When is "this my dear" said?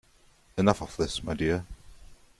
0.97-1.63